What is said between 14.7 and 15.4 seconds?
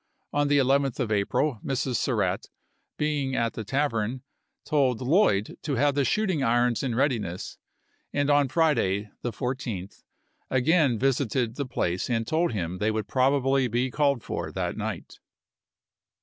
night.